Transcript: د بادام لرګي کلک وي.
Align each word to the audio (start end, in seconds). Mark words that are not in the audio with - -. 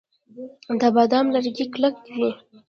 د 0.79 0.81
بادام 0.95 1.25
لرګي 1.35 1.65
کلک 1.73 1.95
وي. 2.15 2.31